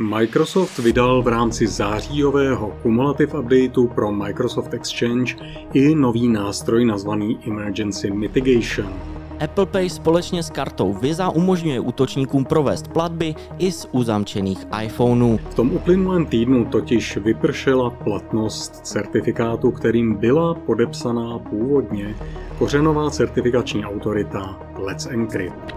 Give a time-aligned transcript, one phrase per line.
[0.00, 5.34] Microsoft vydal v rámci zářijového Cumulative Updateu pro Microsoft Exchange
[5.72, 8.92] i nový nástroj nazvaný Emergency Mitigation.
[9.40, 15.40] Apple Pay společně s kartou Visa umožňuje útočníkům provést platby i z uzamčených iPhoneů.
[15.50, 22.14] V tom uplynulém týdnu totiž vypršela platnost certifikátu, kterým byla podepsaná původně
[22.58, 25.74] kořenová certifikační autorita Let's Encrypt.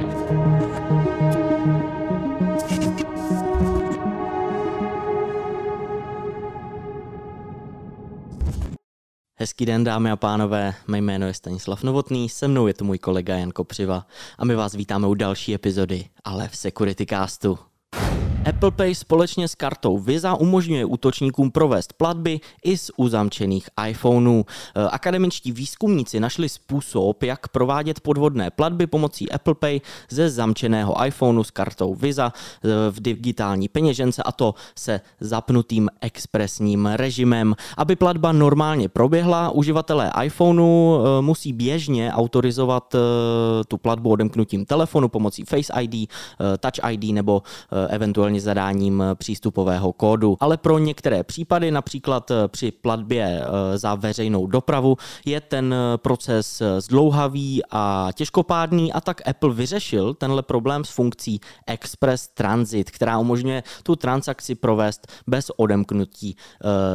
[9.44, 12.98] Hezký den, dámy a pánové, mé jméno je Stanislav Novotný, se mnou je to můj
[12.98, 14.08] kolega Jan Kopřiva
[14.38, 17.60] a my vás vítáme u další epizody, ale v Security Castu.
[18.46, 24.46] Apple Pay společně s kartou Visa umožňuje útočníkům provést platby i z uzamčených iPhoneů.
[24.76, 29.80] Eh, akademičtí výzkumníci našli způsob, jak provádět podvodné platby pomocí Apple Pay
[30.10, 36.86] ze zamčeného iPhoneu s kartou Visa eh, v digitální peněžence a to se zapnutým expresním
[36.86, 37.56] režimem.
[37.78, 42.96] Aby platba normálně proběhla, uživatelé iPhoneu eh, musí běžně autorizovat
[43.68, 46.10] tu platbu odemknutím telefonu pomocí Face ID,
[46.60, 47.42] Touch ID nebo
[47.90, 50.38] eventuálně eventuálně zadáním eh, přístupového kódu.
[50.40, 56.62] Ale pro některé případy, například eh, při platbě eh, za veřejnou dopravu, je ten proces
[56.80, 63.64] zdlouhavý a těžkopádný a tak Apple vyřešil tenhle problém s funkcí Express Transit, která umožňuje
[63.84, 66.36] tu transakci provést bez odemknutí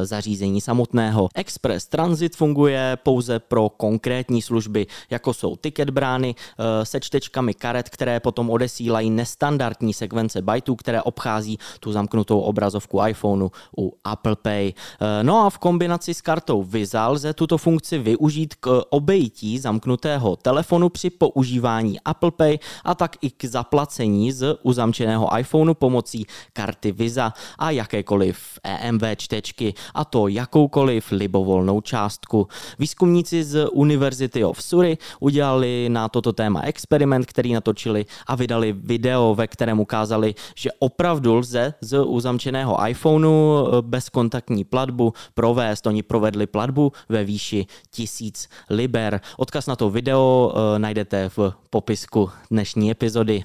[0.03, 1.29] zařízení samotného.
[1.35, 6.35] Express Transit funguje pouze pro konkrétní služby, jako jsou ticket brány
[6.83, 13.05] se čtečkami karet, které potom odesílají nestandardní sekvence bajtů, které obcházejí nachází tu zamknutou obrazovku
[13.07, 14.73] iPhoneu u Apple Pay.
[14.73, 20.37] Eh, no a v kombinaci s kartou Visa lze tuto funkci využít k obejití zamknutého
[20.37, 26.93] telefonu při používání Apple Pay a tak i k zaplacení z uzamčeného iPhoneu pomocí karty
[26.93, 32.49] Visa a jakékoliv EMV čtečky a to jakoukoliv libovolnou částku.
[32.79, 39.35] Výzkumníci z University of Surrey udělali na toto téma experiment, který natočili a vydali video,
[39.35, 45.87] ve kterém ukázali, že opravdu opravdu lze z uzamčeného iPhoneu eh, bezkontaktní platbu provést.
[45.87, 49.21] Oni provedli platbu ve výši 1000 liber.
[49.37, 53.43] Odkaz na to video eh, najdete v popisku dnešní epizody.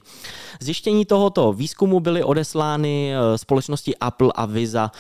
[0.62, 4.92] Zjištění tohoto výzkumu byly odeslány eh, společnosti Apple a Visa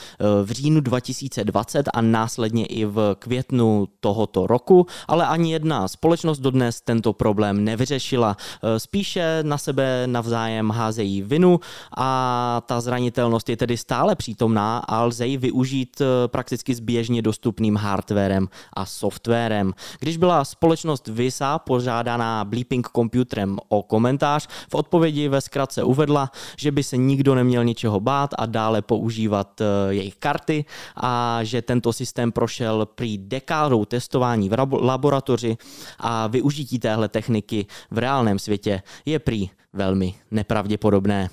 [0.43, 6.81] v říjnu 2020 a následně i v květnu tohoto roku, ale ani jedna společnost dodnes
[6.81, 8.37] tento problém nevyřešila.
[8.77, 11.59] Spíše na sebe navzájem házejí vinu
[11.97, 17.21] a ta zranitelnost je tedy stále přítomná a lze ji využít eh, prakticky s běžně
[17.21, 19.73] dostupným hardwarem a softwarem.
[19.99, 26.71] Když byla společnost Visa požádaná Bleeping Computerem o komentář, v odpovědi ve zkratce uvedla, že
[26.71, 30.65] by se nikdo neměl ničeho bát a dále používat eh, jejich karty
[30.95, 35.57] a že tento systém prošel prý dekádou testování v laboratoři
[35.99, 41.29] a využití téhle techniky v reálném světě je prý velmi nepravděpodobné.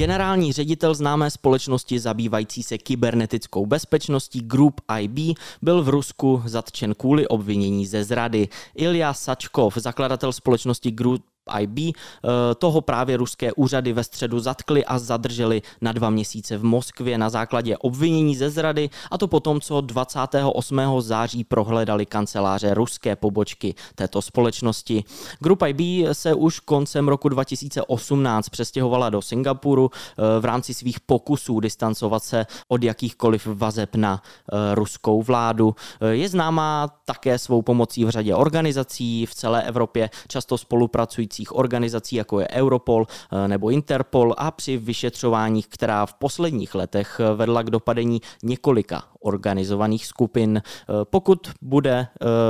[0.00, 7.28] Generální ředitel známé společnosti zabývající se kybernetickou bezpečností Group IB byl v Rusku zatčen kvůli
[7.28, 8.48] obvinění ze zrady.
[8.74, 11.22] Ilya Sačkov, zakladatel společnosti Group
[11.58, 11.78] IB.
[11.78, 17.18] Eh, toho právě ruské úřady ve středu zatkli a zadrželi na dva měsíce v Moskvě
[17.18, 21.00] na základě obvinění ze zrady a to potom, co 28.
[21.00, 25.04] září prohledali kanceláře ruské pobočky této společnosti.
[25.40, 31.60] Group IB se už koncem roku 2018 přestěhovala do Singapuru eh, v rámci svých pokusů
[31.60, 35.74] distancovat se od jakýchkoliv vazeb na eh, ruskou vládu.
[36.10, 42.16] Je známá také svou pomocí v řadě organizací v celé Evropě, často spolupracující vyšetřujících organizací,
[42.16, 47.62] jako je Europol eh, nebo Interpol a při vyšetřováních, která v posledních letech eh, vedla
[47.62, 50.62] k dopadení několika organizovaných skupin.
[50.62, 52.06] Eh, pokud bude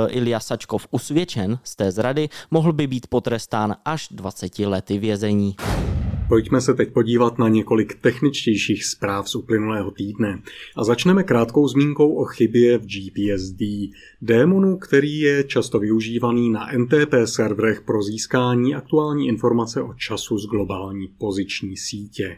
[0.07, 5.55] Ilja Sačkov usvědčen z té zrady, mohl by být potrestán až 20 lety vězení.
[6.31, 10.41] Pojďme se teď podívat na několik techničtějších zpráv z uplynulého týdne.
[10.77, 13.61] A začneme krátkou zmínkou o chybě v GPSD,
[14.21, 20.45] démonu, který je často využívaný na NTP serverech pro získání aktuální informace o času z
[20.45, 22.37] globální poziční sítě.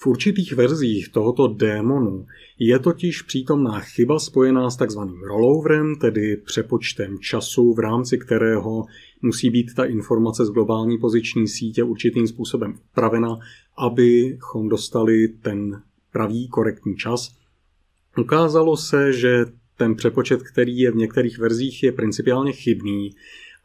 [0.00, 2.26] V určitých verzích tohoto démonu
[2.58, 8.84] je totiž přítomná chyba spojená s takzvaným rolloverem, tedy přepočtem času, v rámci kterého
[9.22, 13.38] musí být ta informace z globální poziční sítě určitým způsobem upravena,
[13.78, 17.34] abychom dostali ten pravý korektní čas.
[18.18, 19.44] Ukázalo se, že
[19.76, 23.10] ten přepočet, který je v některých verzích, je principiálně chybný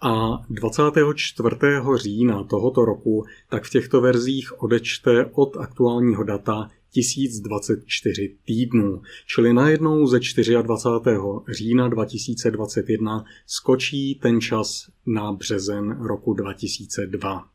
[0.06, 1.56] a 24.
[1.96, 10.08] října tohoto roku tak v těchto verzích odečte od aktuálního data 1024 týdnů, čili najednou
[10.08, 11.18] ze 24.
[11.52, 17.53] října 2021 skočí ten čas na březen roku 2002.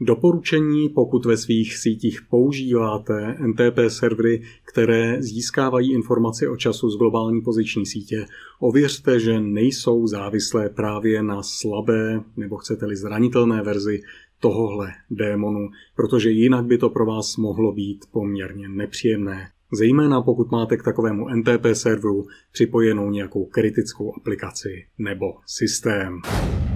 [0.00, 7.40] Doporučení, pokud ve svých sítích používáte NTP servery, které získávají informaci o času z globální
[7.40, 8.26] poziční sítě,
[8.60, 14.02] ověřte, že nejsou závislé právě na slabé nebo chcete-li zranitelné verzi
[14.40, 19.48] tohohle démonu, protože jinak by to pro vás mohlo být poměrně nepříjemné.
[19.72, 26.20] Zejména pokud máte k takovému NTP serveru připojenou nějakou kritickou aplikaci nebo systém.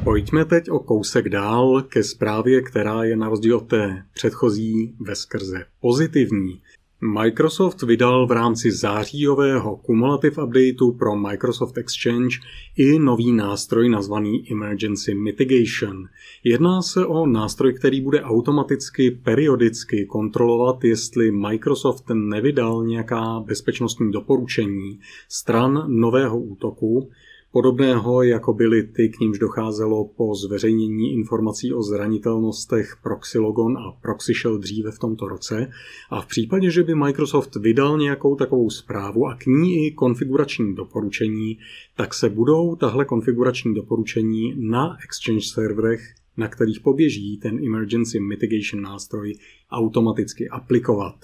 [0.04, 5.14] Pojďme teď o kousek dál ke zprávě, která je na rozdíl od té předchozí ve
[5.14, 6.60] skrze pozitivní.
[7.00, 12.36] Microsoft vydal v rámci zářijového Cumulative Updateu pro Microsoft Exchange
[12.76, 16.08] i nový nástroj nazvaný Emergency Mitigation.
[16.44, 25.00] Jedná se o nástroj, který bude automaticky periodicky kontrolovat, jestli Microsoft nevydal nějaká bezpečnostní doporučení
[25.28, 27.10] stran nového útoku,
[27.52, 34.58] Podobného, jako byly ty, k nímž docházelo po zveřejnění informací o zranitelnostech Proxylogon a ProxyShell
[34.58, 35.70] dříve v tomto roce.
[36.10, 40.74] A v případě, že by Microsoft vydal nějakou takovou zprávu a k ní i konfigurační
[40.74, 41.58] doporučení,
[41.96, 46.00] tak se budou tahle konfigurační doporučení na Exchange serverech
[46.36, 49.34] na kterých poběží ten Emergency Mitigation nástroj,
[49.70, 51.14] automaticky aplikovat.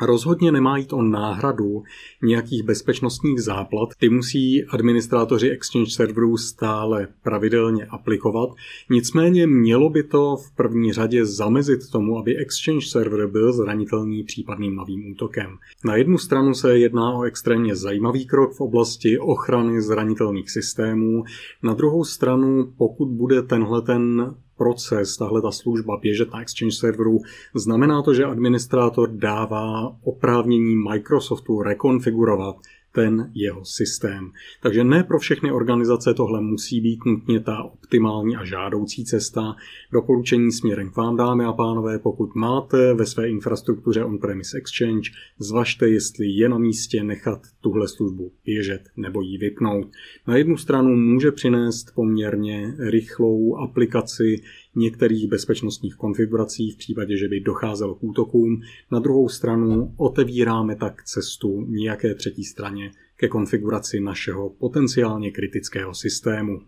[0.00, 1.82] Rozhodně nemá jít o náhradu
[2.22, 3.88] nějakých bezpečnostních záplat.
[3.98, 8.50] Ty musí administrátoři Exchange serverů stále pravidelně aplikovat.
[8.90, 14.76] Nicméně mělo by to v první řadě zamezit tomu, aby Exchange server byl zranitelný případným
[14.76, 15.58] novým útokem.
[15.84, 21.24] Na jednu stranu se jedná o extrémně zajímavý krok v oblasti ochrany zranitelných systémů.
[21.62, 27.18] Na druhou stranu, pokud bude tenhle ten proces, tahle ta služba běžet na Exchange serveru,
[27.54, 32.56] znamená to, že administrátor dává oprávnění Microsoftu rekonfigurovat
[32.92, 34.32] ten jeho systém.
[34.62, 39.56] Takže ne pro všechny organizace tohle musí být nutně ta optimální a žádoucí cesta.
[39.92, 45.88] Doporučení směrem k vám, dámy a pánové, pokud máte ve své infrastruktuře on-premise Exchange, zvažte,
[45.88, 49.86] jestli je na místě nechat tuhle službu běžet nebo ji vypnout.
[50.26, 54.42] Na jednu stranu může přinést poměrně rychlou aplikaci
[54.76, 58.60] některých bezpečnostních konfigurací v případě, že by docházelo k útokům.
[58.90, 66.60] Na druhou stranu otevíráme tak cestu nějaké třetí straně ke konfiguraci našeho potenciálně kritického systému.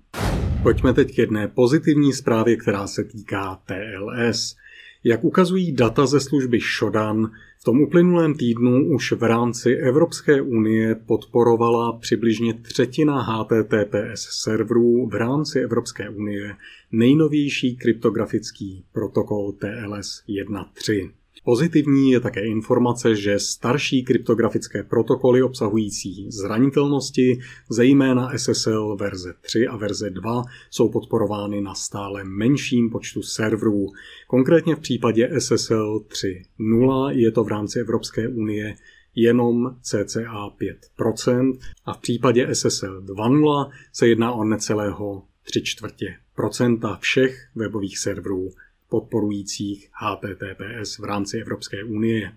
[0.63, 4.57] Pojďme teď k jedné pozitivní zprávě, která se týká TLS.
[5.05, 7.31] Jak ukazují data ze služby Shodan,
[7.63, 15.15] v tom uplynulém týdnu už v rámci Evropské unie podporovala přibližně třetina HTTPS serverů v
[15.15, 16.57] rámci Evropské unie
[16.93, 21.11] nejnovější kryptografický protokol TLS 1.3.
[21.45, 27.39] Pozitivní je také informace, že starší kryptografické protokoly obsahující zranitelnosti,
[27.71, 33.87] zejména SSL verze 3 a verze 2, jsou podporovány na stále menším počtu serverů.
[34.27, 38.75] Konkrétně v případě SSL 3.0 je to v rámci Evropské unie
[39.15, 40.51] jenom cca
[40.99, 47.99] 5% a v případě SSL 2.0 se jedná o necelého 3 čtvrtě procenta všech webových
[47.99, 48.51] serverů
[48.93, 52.33] podporujících HTTPS v rámci Evropské unie.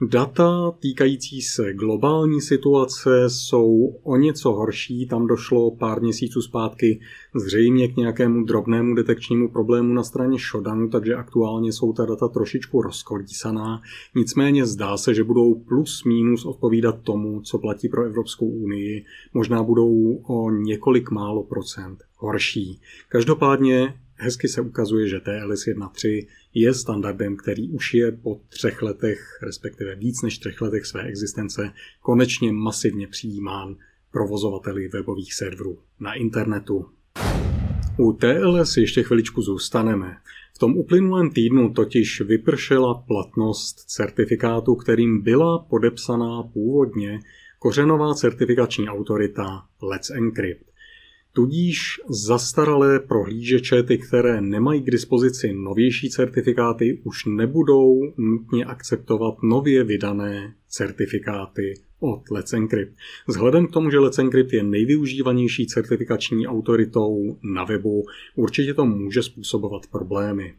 [0.00, 5.06] Data týkající se globální situace jsou o něco horší.
[5.06, 7.00] Tam došlo pár měsíců zpátky
[7.34, 12.82] zřejmě k nějakému drobnému detekčnímu problému na straně Shodanu, takže aktuálně jsou ta data trošičku
[12.82, 13.80] rozkolísaná.
[14.14, 19.04] Nicméně zdá se, že budou plus minus odpovídat tomu, co platí pro Evropskou unii.
[19.34, 22.80] Možná budou o několik málo procent horší.
[23.08, 29.38] Každopádně Hezky se ukazuje, že TLS 1.3 je standardem, který už je po třech letech,
[29.42, 33.76] respektive víc než třech letech své existence, konečně masivně přijímán
[34.10, 36.86] provozovateli webových serverů na internetu.
[37.98, 40.16] U TLS ještě chviličku zůstaneme.
[40.54, 47.20] V tom uplynulém týdnu totiž vypršela platnost certifikátu, kterým byla podepsaná původně
[47.58, 50.75] kořenová certifikační autorita Let's Encrypt.
[51.36, 59.84] Tudíž zastaralé prohlížeče, ty, které nemají k dispozici novější certifikáty, už nebudou nutně akceptovat nově
[59.84, 62.92] vydané certifikáty od Let's Encrypt.
[63.28, 68.04] Vzhledem k tomu, že Let's Encrypt je nejvyužívanější certifikační autoritou na webu,
[68.36, 70.54] určitě to může způsobovat problémy.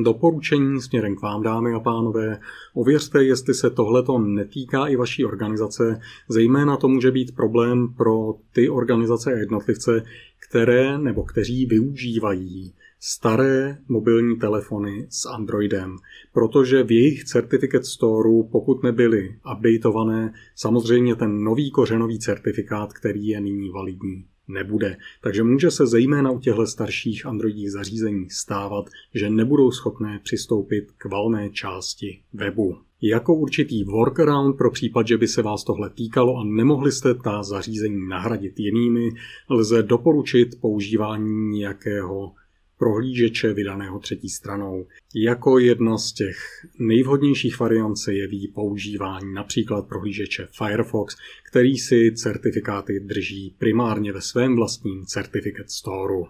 [0.00, 2.40] Doporučení směrem k vám, dámy a pánové,
[2.74, 8.68] ověřte, jestli se tohleto netýká i vaší organizace, zejména to může být problém pro ty
[8.68, 10.02] organizace a jednotlivce,
[10.48, 15.96] které nebo kteří využívají staré mobilní telefony s Androidem,
[16.32, 23.40] protože v jejich certificate storeu, pokud nebyly updateované, samozřejmě ten nový kořenový certifikát, který je
[23.40, 24.96] nyní validní, nebude.
[25.20, 28.84] Takže může se zejména u těchto starších androidních zařízení stávat,
[29.14, 32.76] že nebudou schopné přistoupit k valné části webu.
[33.02, 37.42] Jako určitý workaround pro případ, že by se vás tohle týkalo a nemohli jste ta
[37.42, 39.10] zařízení nahradit jinými,
[39.50, 42.32] lze doporučit používání nějakého
[42.78, 44.86] prohlížeče vydaného třetí stranou.
[45.14, 46.36] Jako jedna z těch
[46.78, 51.16] nejvhodnějších variant se jeví používání například prohlížeče Firefox,
[51.48, 56.26] který si certifikáty drží primárně ve svém vlastním Certificate Storeu.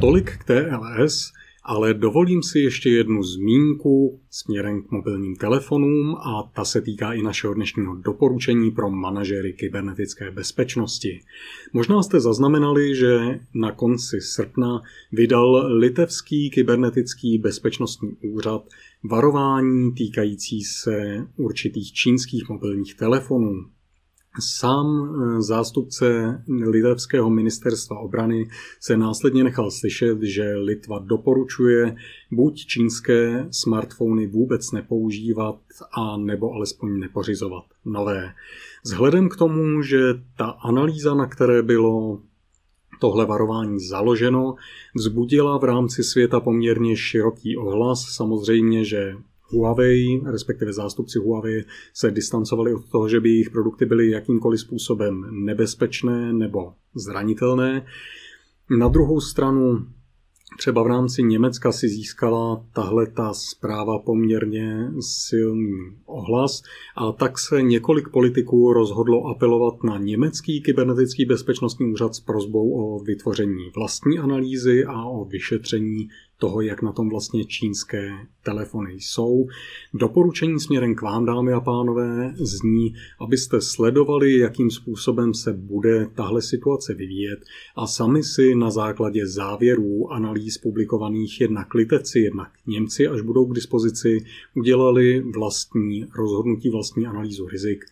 [0.00, 1.32] Tolik k TLS
[1.68, 7.22] ale dovolím si ještě jednu zmínku směrem k mobilním telefonům a ta se týká i
[7.22, 11.20] našeho dnešního doporučení pro manažery kybernetické bezpečnosti.
[11.72, 14.82] Možná jste zaznamenali, že na konci srpna
[15.12, 18.62] vydal litevský kybernetický bezpečnostní úřad
[19.04, 23.75] varování týkající se určitých čínských mobilních telefonů.
[24.40, 26.06] Sám eh, zástupce
[26.48, 28.48] litevského ministerstva obrany
[28.80, 31.96] se následně nechal slyšet, že Litva doporučuje
[32.32, 35.58] buď čínské smartfony vůbec nepoužívat
[35.92, 38.32] a nebo alespoň nepořizovat nové.
[38.84, 39.98] Vzhledem k tomu, že
[40.36, 42.20] ta analýza, na které bylo
[43.00, 44.54] tohle varování založeno,
[44.94, 48.04] vzbudila v rámci světa poměrně široký ohlas.
[48.08, 49.16] Samozřejmě, že
[49.48, 55.26] Huawei, respektive zástupci Huawei, se distancovali od toho, že by jejich produkty byly jakýmkoliv způsobem
[55.30, 57.86] nebezpečné nebo zranitelné.
[58.78, 59.86] Na druhou stranu
[60.58, 65.72] Třeba v rámci Německa si získala tahle ta zpráva poměrně silný
[66.06, 66.62] ohlas
[66.96, 72.98] a tak se několik politiků rozhodlo apelovat na německý kybernetický bezpečnostní úřad s prozbou o
[72.98, 78.10] vytvoření vlastní analýzy a o vyšetření toho, jak na tom vlastně čínské
[78.44, 79.46] telefony jsou.
[79.94, 86.42] Doporučení směrem k vám, dámy a pánové, zní, abyste sledovali, jakým způsobem se bude tahle
[86.42, 87.38] situace vyvíjet
[87.76, 93.54] a sami si na základě závěrů analýz publikovaných jednak litevci, jednak Němci, až budou k
[93.54, 94.24] dispozici,
[94.56, 97.84] udělali vlastní rozhodnutí, vlastní analýzu rizik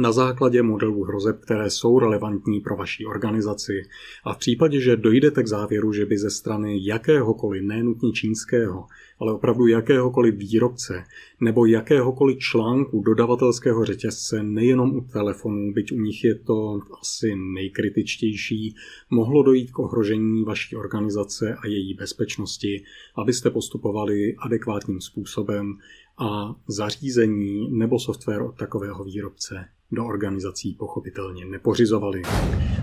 [0.00, 3.82] na základě modelů hrozeb, které jsou relevantní pro vaši organizaci.
[4.24, 8.86] A v případě, že dojdete k závěru, že by ze strany jakéhokoliv, nenutně čínského,
[9.20, 11.04] ale opravdu jakéhokoliv výrobce
[11.40, 18.74] nebo jakéhokoliv článku dodavatelského řetězce, nejenom u telefonů, byť u nich je to asi nejkritičtější,
[19.10, 22.82] mohlo dojít k ohrožení vaší organizace a její bezpečnosti,
[23.16, 25.78] abyste postupovali adekvátním způsobem
[26.20, 32.22] a zařízení nebo software od takového výrobce do organizací pochopitelně nepořizovali.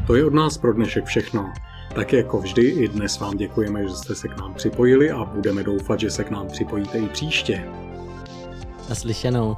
[0.08, 1.54] To je od nás pro dnešek všechno.
[1.96, 5.64] Tak jako vždy i dnes vám děkujeme, že jste se k nám připojili a budeme
[5.64, 7.70] doufat, že se k nám připojíte i příště.
[8.90, 9.56] Naslyšenou.